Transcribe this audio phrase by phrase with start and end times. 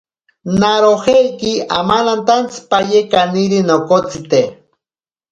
[0.59, 4.41] Narojeiki amanantantsipaye kaniri nokotsite.